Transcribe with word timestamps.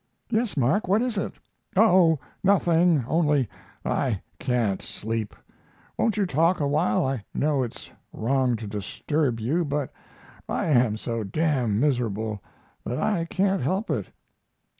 "Yes, 0.31 0.57
Mark, 0.57 0.87
what 0.87 1.03
is 1.03 1.15
it?" 1.15 1.33
"Oh, 1.77 2.17
nothing, 2.43 3.05
only 3.07 3.47
I 3.85 4.19
can't 4.39 4.81
sleep. 4.81 5.35
Won't 5.95 6.17
you 6.17 6.25
talk 6.25 6.59
awhile? 6.59 7.05
I 7.05 7.23
know 7.35 7.61
it's 7.61 7.91
wrong 8.11 8.55
to 8.55 8.65
disturb 8.65 9.39
you, 9.39 9.63
but 9.63 9.93
I 10.49 10.69
am 10.69 10.97
so 10.97 11.23
d 11.23 11.39
d 11.41 11.67
miserable 11.67 12.41
that 12.83 12.97
I 12.97 13.25
can't 13.25 13.61
help 13.61 13.91
it." 13.91 14.07